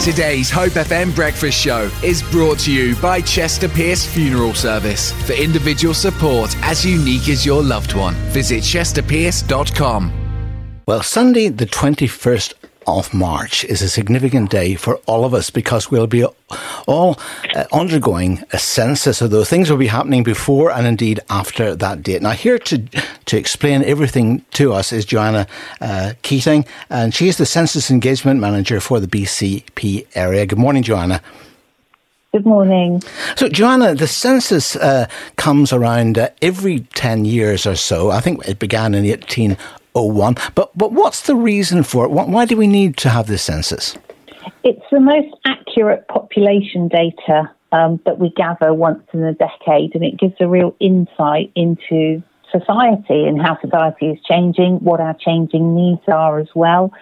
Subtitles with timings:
[0.00, 5.12] Today's Hope FM breakfast show is brought to you by Chester Pearce Funeral Service.
[5.26, 10.10] For individual support as unique as your loved one, visit chesterpearce.com.
[10.88, 12.54] Well, Sunday, the 21st
[12.86, 16.24] of March is a significant day for all of us because we'll be
[16.86, 17.18] all
[17.54, 22.22] uh, undergoing a census, although things will be happening before and indeed after that date.
[22.22, 22.78] Now, here to
[23.26, 25.46] to explain everything to us is Joanna
[25.80, 30.46] uh, Keating, and she is the Census Engagement Manager for the BCP area.
[30.46, 31.20] Good morning, Joanna.
[32.32, 33.02] Good morning.
[33.34, 38.12] So, Joanna, the census uh, comes around uh, every 10 years or so.
[38.12, 39.56] I think it began in 18
[39.94, 40.36] 01.
[40.54, 42.10] But, but what's the reason for it?
[42.10, 43.96] Why do we need to have this census?
[44.64, 50.04] It's the most accurate population data um, that we gather once in a decade, and
[50.04, 55.74] it gives a real insight into society and how society is changing, what our changing
[55.74, 56.92] needs are as well.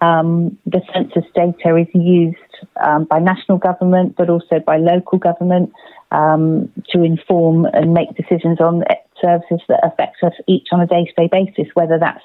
[0.00, 2.36] Um, the census data is used
[2.84, 5.72] um, by national government, but also by local government
[6.12, 8.84] um, to inform and make decisions on
[9.20, 12.22] services that affect us each on a day to day basis, whether that's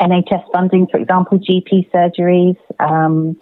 [0.00, 3.38] NHS funding, for example, GP surgeries, um,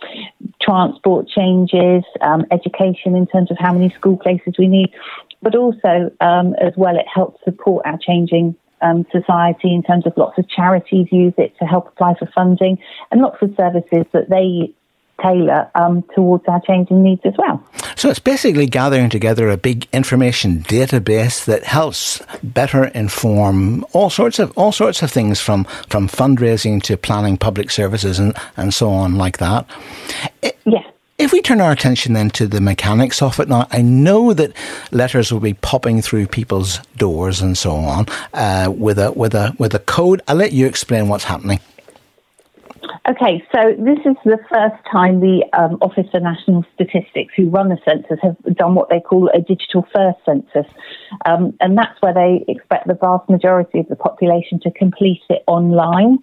[0.60, 4.92] transport changes, um, education in terms of how many school places we need,
[5.42, 10.12] but also um, as well, it helps support our changing um, society in terms of
[10.16, 12.78] lots of charities use it to help apply for funding
[13.10, 14.72] and lots of services that they
[15.22, 17.62] tailor um, towards our changing needs as well.
[17.96, 24.38] So it's basically gathering together a big information database that helps better inform all sorts
[24.38, 28.90] of all sorts of things from from fundraising to planning public services and, and so
[28.90, 29.66] on like that.
[30.64, 30.84] Yes.
[31.20, 34.54] If we turn our attention then to the mechanics of it now, I know that
[34.90, 39.54] letters will be popping through people's doors and so on uh, with a with a
[39.58, 40.22] with a code.
[40.26, 41.60] I'll let you explain what's happening.
[43.08, 47.68] Okay, so this is the first time the um, Office for National Statistics, who run
[47.68, 50.70] the census, have done what they call a digital first census.
[51.24, 55.42] Um, and that's where they expect the vast majority of the population to complete it
[55.46, 56.18] online.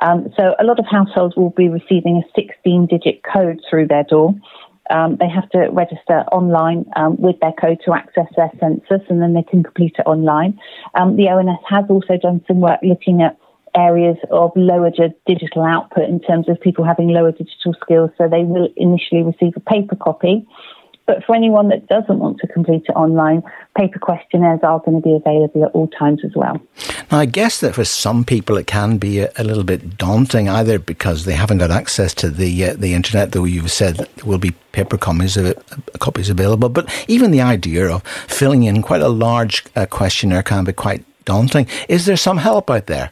[0.00, 4.04] Um, so a lot of households will be receiving a 16 digit code through their
[4.04, 4.34] door.
[4.90, 9.22] Um, they have to register online um, with their code to access their census and
[9.22, 10.58] then they can complete it online.
[10.94, 13.38] Um, the ONS has also done some work looking at
[13.74, 14.90] areas of lower
[15.26, 18.10] digital output in terms of people having lower digital skills.
[18.18, 20.46] So they will initially receive a paper copy.
[21.04, 23.42] But for anyone that doesn't want to complete it online,
[23.76, 26.60] paper questionnaires are going to be available at all times as well.
[27.10, 30.48] Now, I guess that for some people it can be a, a little bit daunting,
[30.48, 34.24] either because they haven't got access to the uh, the internet, though you've said there
[34.24, 35.54] will be paper copies, uh,
[35.98, 36.68] copies available.
[36.68, 41.04] But even the idea of filling in quite a large uh, questionnaire can be quite
[41.24, 41.66] daunting.
[41.88, 43.10] Is there some help out there?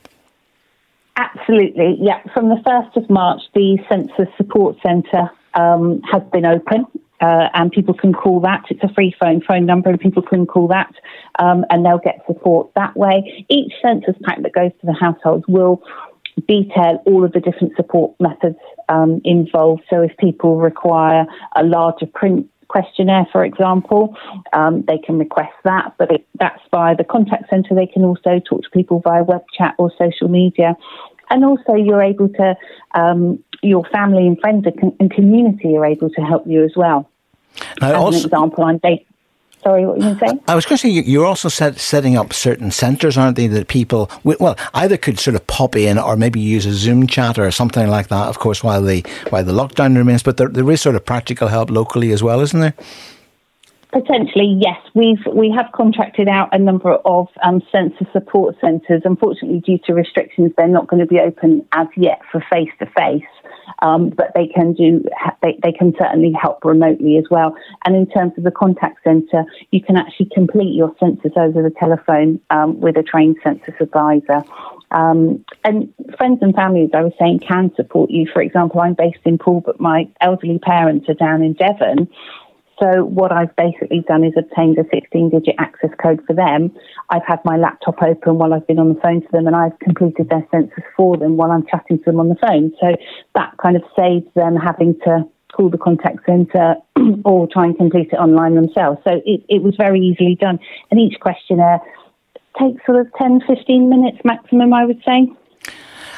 [1.21, 2.23] Absolutely, yeah.
[2.33, 6.87] From the 1st of March, the Census Support Centre um, has been open.
[7.21, 8.65] Uh, and people can call that.
[8.71, 10.91] It's a free phone phone number, and people can call that,
[11.39, 13.45] um, and they'll get support that way.
[13.51, 15.83] Each census pack that goes to the households will
[16.49, 18.57] detail all of the different support methods
[18.89, 19.83] um, involved.
[19.91, 24.17] So if people require a larger print questionnaire, for example,
[24.53, 27.75] um, they can request that, but it, that's via the contact centre.
[27.75, 30.77] They can also talk to people via web chat or social media.
[31.31, 32.57] And also, you're able to,
[32.95, 34.67] um, your family and friends
[34.99, 37.09] and community are able to help you as well.
[37.81, 39.05] Now, As also, an example, I'm based
[39.63, 40.41] Sorry, what were you saying?
[40.49, 43.47] I was going to say you're also set, setting up certain centres, aren't they?
[43.47, 47.39] That people, well, either could sort of pop in or maybe use a Zoom chat
[47.39, 48.29] or something like that.
[48.29, 51.49] Of course, while the while the lockdown remains, but there, there is sort of practical
[51.49, 52.75] help locally as well, isn't there?
[53.93, 54.79] Potentially, yes.
[54.95, 59.03] We've we have contracted out a number of um, census support centres.
[59.05, 62.87] Unfortunately, due to restrictions, they're not going to be open as yet for face to
[62.87, 63.25] face.
[63.81, 65.03] But they can do
[65.43, 67.57] they, they can certainly help remotely as well.
[67.85, 71.71] And in terms of the contact centre, you can actually complete your census over the
[71.71, 74.45] telephone um, with a trained census advisor.
[74.93, 78.29] Um, and friends and family, as I was saying, can support you.
[78.33, 82.09] For example, I'm based in Poole, but my elderly parents are down in Devon.
[82.81, 86.75] So what I've basically done is obtained a 16-digit access code for them.
[87.11, 89.79] I've had my laptop open while I've been on the phone to them, and I've
[89.81, 92.73] completed their census for them while I'm chatting to them on the phone.
[92.81, 92.97] So
[93.35, 95.25] that kind of saves them having to
[95.55, 96.77] call the contact centre
[97.25, 98.99] or try and complete it online themselves.
[99.05, 100.59] So it, it was very easily done.
[100.91, 101.81] And each questionnaire
[102.59, 105.31] takes sort of 10, 15 minutes maximum, I would say.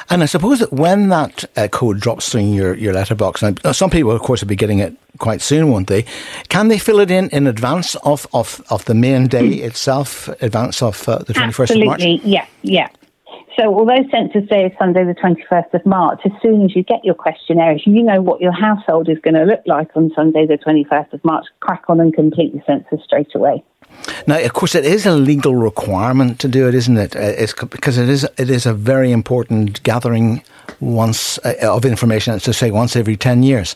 [0.09, 3.89] And I suppose that when that uh, code drops through your, your letterbox, and some
[3.89, 6.05] people, of course, will be getting it quite soon, won't they?
[6.49, 10.81] Can they fill it in in advance of, of, of the main day itself, advance
[10.81, 12.21] of uh, the 21st Absolutely, of March?
[12.23, 12.87] yeah, yeah.
[13.57, 17.05] So, although Census Day is Sunday, the 21st of March, as soon as you get
[17.05, 20.57] your questionnaires, you know what your household is going to look like on Sunday, the
[20.57, 21.45] 21st of March.
[21.59, 23.63] Crack on and complete the census straight away.
[24.25, 27.15] Now, of course, it is a legal requirement to do it, isn't it?
[27.15, 30.43] Uh, it's because it is it is a very important gathering
[30.79, 32.33] once uh, of information.
[32.33, 33.75] It's to say once every ten years.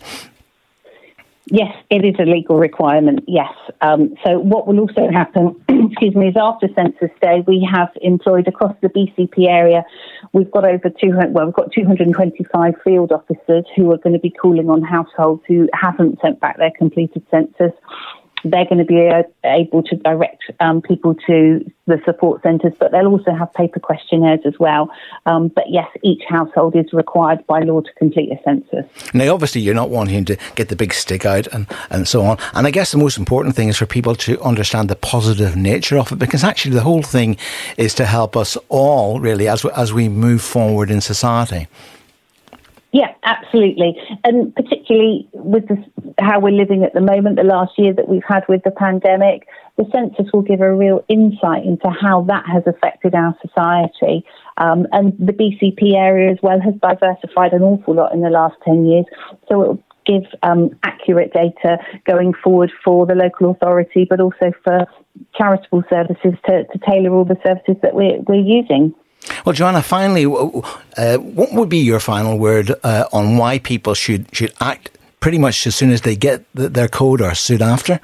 [1.49, 3.23] Yes, it is a legal requirement.
[3.25, 3.53] Yes.
[3.79, 8.49] Um, so what will also happen, excuse me, is after Census Day, we have employed
[8.49, 9.85] across the BCP area.
[10.33, 11.33] We've got over 200.
[11.33, 15.69] Well, we've got 225 field officers who are going to be calling on households who
[15.73, 17.71] haven't sent back their completed census
[18.43, 19.09] they're going to be
[19.43, 24.41] able to direct um, people to the support centres, but they'll also have paper questionnaires
[24.45, 24.91] as well.
[25.25, 28.85] Um, but yes, each household is required by law to complete a census.
[29.13, 32.37] Now, obviously, you're not wanting to get the big stick out and, and so on.
[32.53, 35.97] And I guess the most important thing is for people to understand the positive nature
[35.97, 37.37] of it, because actually the whole thing
[37.77, 41.67] is to help us all, really, as, as we move forward in society.
[42.91, 43.97] Yeah, absolutely.
[44.23, 45.65] And particularly with
[46.19, 49.47] how we're living at the moment, the last year that we've had with the pandemic,
[49.77, 54.25] the census will give a real insight into how that has affected our society.
[54.57, 58.55] Um, and the BCP area as well has diversified an awful lot in the last
[58.65, 59.05] 10 years.
[59.49, 64.53] So it will give um, accurate data going forward for the local authority, but also
[64.63, 64.87] for
[65.37, 68.95] charitable services to, to tailor all the services that we're, we're using.
[69.45, 74.27] Well, Joanna, finally, uh, what would be your final word uh, on why people should
[74.33, 77.99] should act pretty much as soon as they get the, their code or soon after?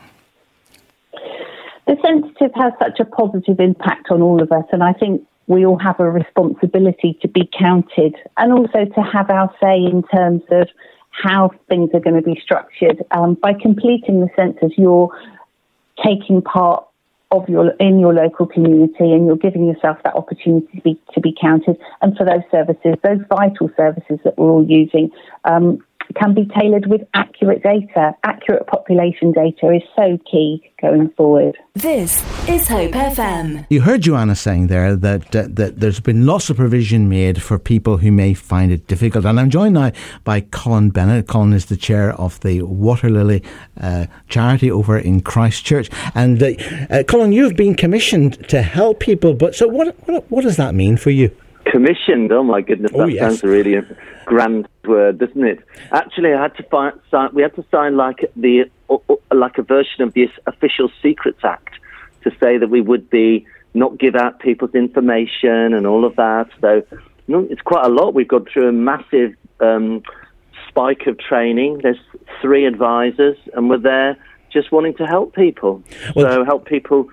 [1.85, 5.65] The sensitive has such a positive impact on all of us, and I think we
[5.65, 10.41] all have a responsibility to be counted and also to have our say in terms
[10.49, 10.69] of
[11.09, 13.03] how things are going to be structured.
[13.11, 15.09] Um, by completing the census, you're
[16.03, 16.87] taking part
[17.33, 21.19] of your in your local community, and you're giving yourself that opportunity to be to
[21.19, 21.77] be counted.
[22.01, 25.09] And for those services, those vital services that we're all using,
[25.43, 25.83] um,
[26.15, 28.13] can be tailored with accurate data.
[28.23, 31.57] Accurate population data is so key going forward.
[31.73, 33.65] This is Hope FM.
[33.69, 37.57] You heard Joanna saying there that uh, that there's been lots of provision made for
[37.57, 39.91] people who may find it difficult, and I'm joined now
[40.23, 41.27] by Colin Bennett.
[41.27, 43.43] Colin is the chair of the Water Lily
[43.79, 46.51] uh, charity over in Christchurch, and uh,
[46.89, 49.33] uh Colin, you've been commissioned to help people.
[49.33, 51.35] But so, what what, what does that mean for you?
[51.65, 52.31] Commissioned?
[52.31, 53.21] Oh my goodness, oh, that yes.
[53.21, 53.81] sounds really
[54.25, 55.59] grand word, doesn't it?
[55.91, 58.69] Actually, I had to find, sign, we had to sign like the
[59.31, 61.75] like a version of the Official Secrets Act
[62.23, 66.49] to say that we would be not give out people's information and all of that.
[66.61, 66.83] So
[67.27, 68.13] it's quite a lot.
[68.13, 70.03] We've gone through a massive um,
[70.67, 71.79] spike of training.
[71.81, 71.99] There's
[72.41, 74.17] three advisors, and we're there
[74.51, 75.83] just wanting to help people.
[76.15, 77.09] Well, so help people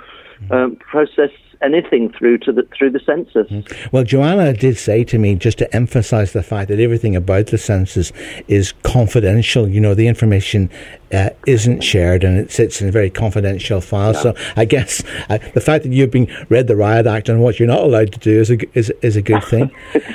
[0.51, 1.31] um, process
[1.63, 3.49] anything through to the through the census.
[3.93, 7.59] Well, Joanna did say to me just to emphasise the fact that everything about the
[7.59, 8.13] census
[8.49, 9.69] is confidential.
[9.69, 10.71] You know, the information
[11.13, 14.15] uh, isn't shared and it sits in a very confidential file.
[14.15, 17.59] So I guess uh, the fact that you've been read the Riot Act and what
[17.59, 19.71] you're not allowed to do is a, is, is a good thing.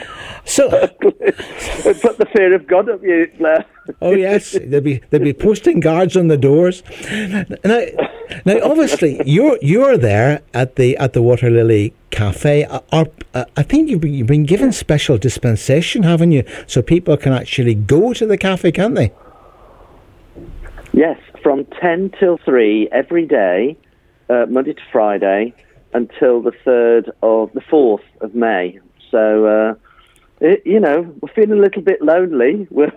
[0.45, 3.65] So put the fear of God up you, Blair.
[4.01, 6.83] oh yes, they'll be they'll be posting guards on the doors.
[7.11, 7.81] Now,
[8.43, 12.63] now obviously you're you're there at the at the Water Lily Cafe.
[12.63, 12.79] Uh,
[13.33, 16.43] uh, I think you've been, you've been given special dispensation, haven't you?
[16.67, 19.11] So people can actually go to the cafe, can't they?
[20.93, 23.77] Yes, from ten till three every day,
[24.29, 25.53] uh, Monday to Friday,
[25.93, 28.79] until the third of the fourth of May.
[29.11, 29.75] So uh,
[30.39, 32.67] it, you know, we're feeling a little bit lonely.
[32.71, 32.91] We're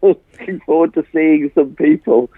[0.00, 2.30] looking forward to seeing some people.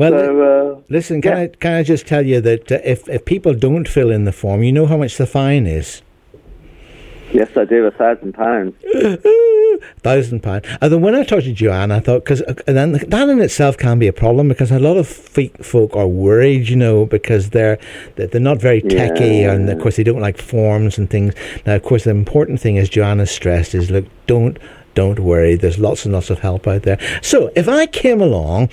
[0.00, 1.42] Well, so, uh, listen, can yeah.
[1.42, 4.32] I can I just tell you that uh, if if people don't fill in the
[4.32, 6.00] form, you know how much the fine is.
[7.34, 7.84] Yes, I do.
[7.84, 8.74] A thousand pounds.
[10.02, 10.64] thousand pounds.
[10.80, 13.76] And then when I talked to Joanne, I thought because uh, then that in itself
[13.76, 17.78] can be a problem because a lot of folk are worried, you know, because they're
[18.16, 19.52] they're not very techy, yeah.
[19.52, 21.34] and of course they don't like forms and things.
[21.66, 24.58] Now, of course, the important thing, as Joanna stressed, is look, don't
[25.00, 26.98] don't worry, there's lots and lots of help out there.
[27.22, 28.68] So if I came along,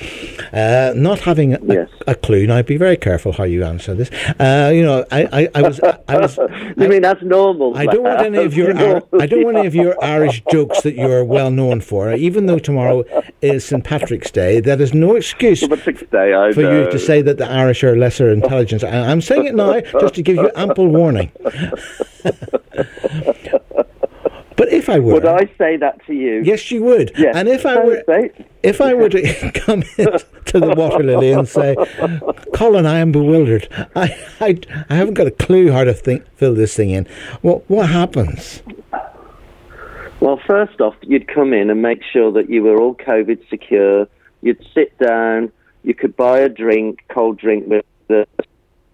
[0.51, 1.89] uh, not having a, yes.
[2.05, 4.09] a, clue, now I'd be very careful how you answer this.
[4.37, 5.79] Uh, you know, I, I, I, was,
[6.09, 6.35] I was.
[6.37, 7.77] you I, mean that's normal?
[7.77, 8.71] I don't want any of your,
[9.21, 12.13] I don't want any of your Irish jokes that you're well known for.
[12.13, 13.05] Even though tomorrow
[13.41, 16.83] is St Patrick's Day, that is no excuse Day, for know.
[16.83, 18.83] you to say that the Irish are lesser intelligence.
[18.83, 21.31] I'm saying it now just to give you ample warning.
[24.67, 26.41] But if I were, would I say that to you?
[26.43, 27.13] Yes, you would.
[27.17, 27.37] Yes.
[27.37, 28.03] And if I were,
[28.63, 31.77] if I were to come into the water lily and say,
[32.53, 33.69] Colin, I am bewildered.
[33.95, 34.59] I, I,
[34.89, 37.07] I haven't got a clue how to think, fill this thing in.
[37.43, 38.61] What, what happens?
[40.19, 44.05] Well, first off, you'd come in and make sure that you were all COVID secure.
[44.41, 45.49] You'd sit down.
[45.83, 48.27] You could buy a drink, cold drink with the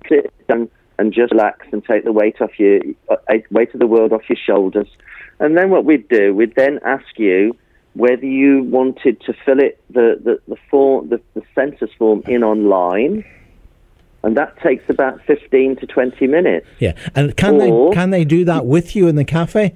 [0.07, 3.15] sit down and just relax and take the weight off your uh,
[3.49, 4.87] weight of the world off your shoulders.
[5.39, 7.55] And then what we'd do, we'd then ask you
[7.95, 12.43] whether you wanted to fill it the the the form the, the census form in
[12.43, 13.23] online
[14.23, 16.65] and that takes about 15 to 20 minutes.
[16.79, 19.75] Yeah, and can or, they can they do that with you in the cafe?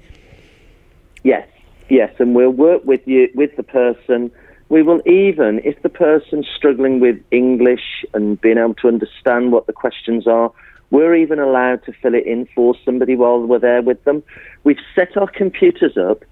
[1.22, 1.46] Yes,
[1.88, 4.30] yes, and we'll work with you with the person.
[4.70, 9.66] We will even, if the person's struggling with English and being able to understand what
[9.66, 10.52] the questions are,
[10.90, 14.22] we're even allowed to fill it in for somebody while we're there with them.
[14.64, 16.24] We've set our computers up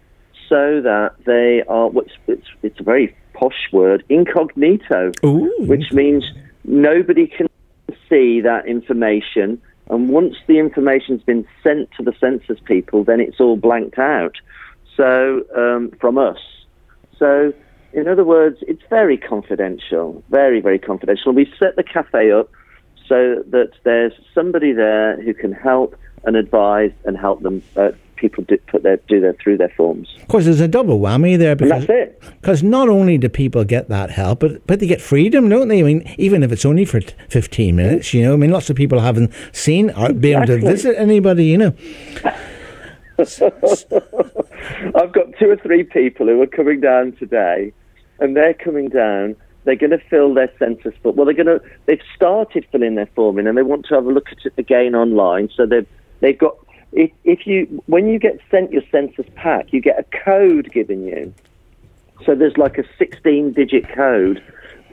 [0.48, 1.90] so that they are,
[2.26, 5.52] it's, it's a very posh word, incognito, Ooh.
[5.60, 6.24] which means
[6.64, 7.48] nobody can
[8.08, 9.60] see that information.
[9.90, 14.36] And once the information's been sent to the census people, then it's all blanked out.
[14.96, 16.38] So um, from us.
[17.18, 17.52] So
[17.92, 21.32] in other words, it's very confidential, very very confidential.
[21.32, 22.50] We set the cafe up
[23.08, 28.44] so that there's somebody there who can help and advise and help them uh, people
[28.44, 30.16] do, put their do their through their forms.
[30.20, 32.22] Of course, there's a double whammy there because and that's it.
[32.40, 35.80] Because not only do people get that help, but but they get freedom, don't they?
[35.80, 38.32] I mean, even if it's only for t- 15 minutes, you know.
[38.32, 41.74] I mean, lots of people haven't seen or be able to visit anybody, you know.
[43.18, 47.72] I've got two or three people who are coming down today,
[48.18, 49.36] and they're coming down
[49.66, 51.16] they're going to fill their census form.
[51.16, 51.60] Well, they're going to.
[51.84, 54.54] They've started filling their form in, and they want to have a look at it
[54.56, 55.50] again online.
[55.54, 55.86] So they've
[56.20, 56.56] they've got.
[56.92, 61.04] If, if you when you get sent your census pack, you get a code given
[61.04, 61.34] you.
[62.24, 64.42] So there's like a 16-digit code.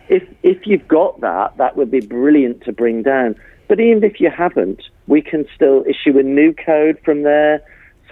[0.09, 3.35] If if you've got that, that would be brilliant to bring down.
[3.69, 7.61] But even if you haven't, we can still issue a new code from there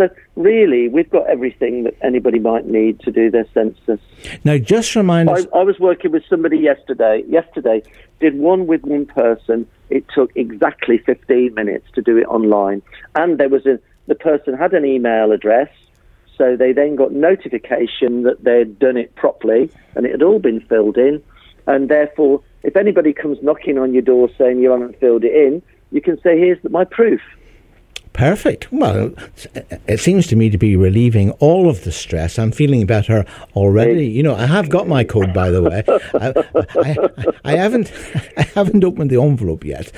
[0.01, 3.99] so really, we've got everything that anybody might need to do their census.
[4.43, 5.45] Now, just remind us.
[5.53, 7.23] I, I was working with somebody yesterday.
[7.27, 7.83] Yesterday,
[8.19, 9.67] did one with one person.
[9.89, 12.81] It took exactly 15 minutes to do it online,
[13.15, 15.69] and there was a the person had an email address,
[16.37, 20.59] so they then got notification that they'd done it properly and it had all been
[20.61, 21.21] filled in,
[21.67, 25.61] and therefore, if anybody comes knocking on your door saying you haven't filled it in,
[25.91, 27.21] you can say, "Here's my proof."
[28.13, 28.71] Perfect.
[28.71, 29.13] Well,
[29.87, 32.37] it seems to me to be relieving all of the stress.
[32.37, 33.25] I'm feeling better
[33.55, 34.05] already.
[34.05, 35.83] You know, I have got my code, by the way.
[35.87, 36.33] I,
[37.45, 37.91] I, I haven't,
[38.37, 39.91] I haven't opened the envelope yet,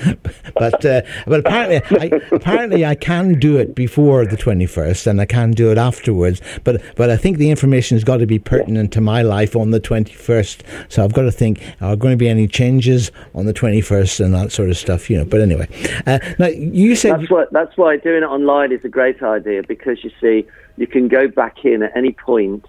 [0.54, 5.26] but uh, but apparently, I, apparently, I can do it before the 21st, and I
[5.26, 6.40] can do it afterwards.
[6.62, 9.70] But but I think the information has got to be pertinent to my life on
[9.70, 10.62] the 21st.
[10.88, 14.34] So I've got to think: are going to be any changes on the 21st and
[14.34, 15.10] that sort of stuff?
[15.10, 15.24] You know.
[15.24, 15.68] But anyway,
[16.06, 19.62] uh, now you said that's what that's why doing it online is a great idea
[19.66, 20.46] because you see,
[20.76, 22.64] you can go back in at any point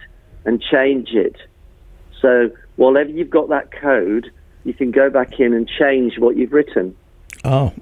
[0.46, 1.36] and change it.
[2.22, 4.32] So, whenever you've got that code,
[4.64, 6.96] you can go back in and change what you've written.
[7.44, 7.74] Oh,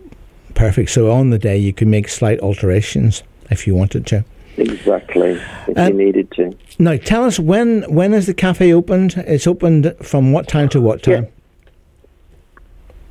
[0.56, 0.90] perfect.
[0.90, 4.26] So, on the day, you can make slight alterations if you wanted to.
[4.58, 6.56] Exactly, if you needed to.
[6.80, 9.14] Now, tell us when when is the cafe opened?
[9.28, 11.24] It's opened from what time to what time?
[11.24, 11.30] Yeah.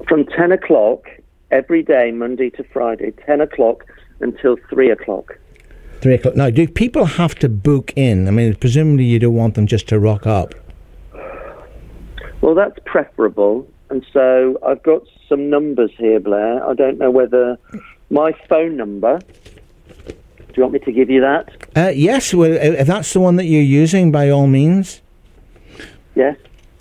[0.09, 1.07] From 10 o'clock
[1.51, 3.85] every day, Monday to Friday, 10 o'clock
[4.23, 5.39] until three o'clock.
[6.01, 6.35] Three o'clock.
[6.37, 8.27] Now, do people have to book in?
[8.27, 10.55] I mean, presumably you don't want them just to rock up.
[12.41, 13.69] Well, that's preferable.
[13.91, 16.67] And so I've got some numbers here, Blair.
[16.67, 17.59] I don't know whether
[18.11, 19.21] my phone number.
[20.09, 20.15] Do
[20.57, 21.51] you want me to give you that?
[21.77, 25.01] Uh, yes, well, if that's the one that you're using, by all means.
[26.15, 26.37] Yes.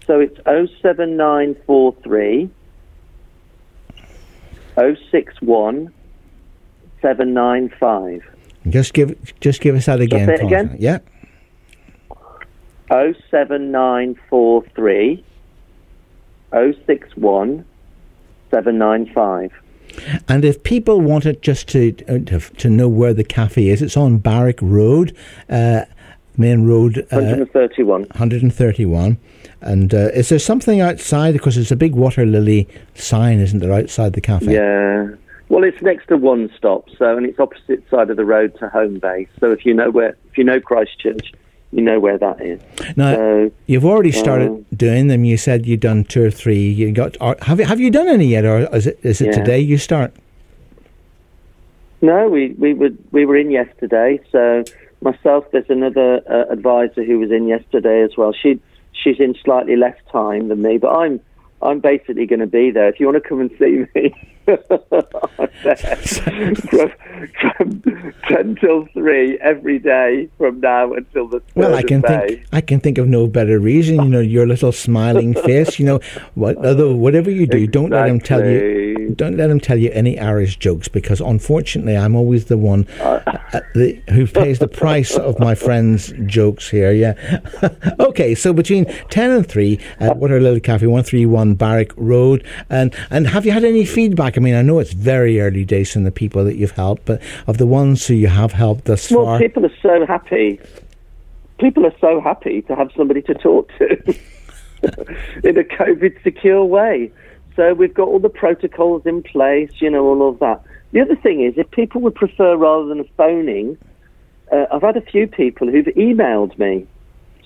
[0.08, 0.36] So it's
[0.82, 2.50] 07943
[4.76, 5.94] 061
[7.02, 8.24] seven nine five.
[8.68, 10.28] Just give just give us that again.
[10.28, 10.76] Just again.
[10.80, 11.00] Yeah.
[12.90, 15.24] Oh seven nine four three.
[16.54, 17.66] Oh six one.
[18.52, 19.52] Seven nine five.
[20.28, 23.98] And if people wanted just to, uh, to, to know where the cafe is, it's
[23.98, 25.16] on Barrack Road,
[25.50, 25.86] uh,
[26.38, 27.00] main road.
[27.12, 28.02] Uh, 131.
[28.04, 29.18] 131.
[29.62, 31.34] And uh, is there something outside?
[31.34, 34.54] Because there's a big water lily sign, isn't there, outside the cafe?
[34.54, 35.10] Yeah,
[35.52, 38.70] well, it's next to One Stop, so and it's opposite side of the road to
[38.70, 39.28] Homebase.
[39.42, 41.34] So if you know where, if you know Christchurch,
[41.72, 42.62] you know where that is.
[42.96, 45.26] Now so, you've already started um, doing them.
[45.26, 46.70] You said you've done two or three.
[46.70, 49.32] You got have you have you done any yet, or is it is it yeah.
[49.34, 50.16] today you start?
[52.02, 54.22] No, we we were we were in yesterday.
[54.32, 54.64] So
[55.02, 58.32] myself, there's another uh, advisor who was in yesterday as well.
[58.32, 58.62] She
[58.94, 61.20] she's in slightly less time than me, but I'm
[61.62, 62.88] I'm basically going to be there.
[62.88, 64.58] If you want to come and see me, from,
[66.56, 67.02] from,
[68.28, 72.80] 10 till 3 every day from now until the well I can think I can
[72.80, 76.00] think of no better reason you know your little smiling face you know
[76.36, 77.68] what, although whatever you do exactly.
[77.68, 81.98] don't let him tell you don't let him tell you any Irish jokes because unfortunately
[81.98, 83.22] I'm always the one uh,
[83.54, 87.14] uh the, who pays the price of my friends jokes here yeah
[88.00, 93.46] okay so between 10 and 3 at Waterlily Cafe 131 Barrack Road and and have
[93.46, 96.44] you had any feedback I mean I know it's very early days from the people
[96.46, 99.32] that you've helped but of the ones who you have helped thus well, far?
[99.34, 100.60] Well, people are so happy.
[101.60, 103.88] People are so happy to have somebody to talk to
[105.44, 107.12] in a COVID secure way.
[107.56, 110.64] So we've got all the protocols in place, you know, all of that.
[110.92, 113.78] The other thing is, if people would prefer rather than phoning,
[114.52, 116.88] uh, I've had a few people who've emailed me.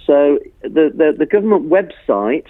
[0.06, 2.48] So the the, the government website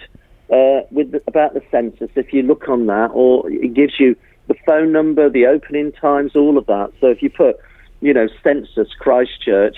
[0.50, 4.16] uh, with the, about the census, if you look on that, or it gives you
[4.48, 6.92] the phone number, the opening times, all of that.
[7.00, 7.56] So if you put,
[8.00, 9.76] you know, census Christchurch,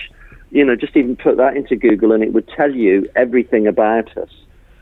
[0.50, 4.16] you know, just even put that into Google and it would tell you everything about
[4.16, 4.30] us.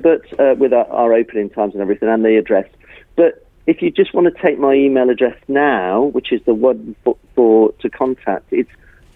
[0.01, 2.69] But uh, with our, our, opening times and everything and the address.
[3.17, 6.95] But if you just want to take my email address now, which is the one
[7.03, 8.71] for, for to contact, it's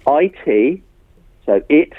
[0.07, 0.83] it,
[1.47, 1.93] so it,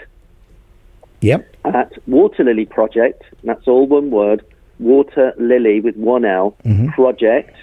[1.21, 3.23] yep, at Water Lily Project.
[3.43, 4.43] that's all one word.
[4.81, 6.89] Water Lily with one L mm-hmm.
[6.89, 7.55] project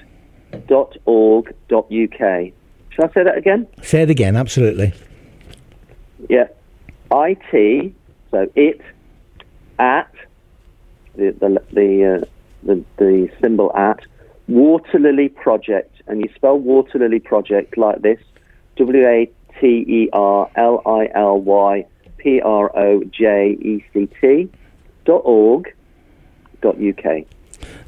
[0.53, 0.93] www.uk.
[2.91, 3.67] Shall I say that again?
[3.83, 4.93] Say it again, absolutely.
[6.29, 6.49] Yeah.
[7.13, 7.93] IT,
[8.31, 8.81] so it,
[9.79, 10.13] at,
[11.17, 12.25] the, the, the, uh,
[12.63, 14.01] the, the symbol at,
[14.47, 16.03] Water Lily Project.
[16.07, 18.19] And you spell Water Lily Project like this
[18.77, 24.09] W A T E R L I L Y P R O J E C
[24.21, 24.49] T
[25.05, 25.75] dot org dot
[26.79, 27.27] UK.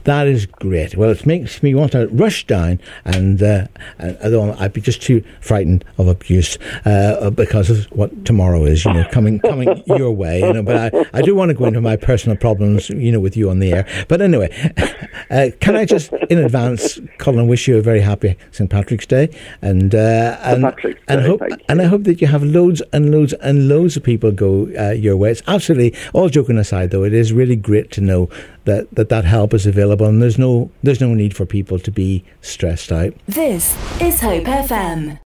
[0.04, 0.96] That is great.
[0.96, 3.66] Well, it makes me want to rush down, and, uh,
[3.98, 8.92] and I'd be just too frightened of abuse uh, because of what tomorrow is, you
[8.92, 10.40] know, coming coming your way.
[10.40, 13.20] You know, but I, I do want to go into my personal problems, you know,
[13.20, 13.86] with you on the air.
[14.08, 14.50] But anyway,
[15.30, 19.28] uh, can I just in advance, Colin, wish you a very happy St Patrick's Day,
[19.60, 20.64] and uh, and
[21.08, 24.32] and, hope, and I hope that you have loads and loads and loads of people
[24.32, 25.30] go uh, your way.
[25.32, 28.28] It's absolutely all joking aside, though, it is really great to know
[28.64, 31.90] that that, that help is available and there's no there's no need for people to
[31.90, 33.14] be stressed out.
[33.26, 35.18] This is Hope FM.